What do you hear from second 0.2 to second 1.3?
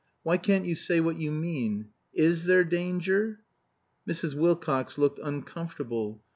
"Why can't you say what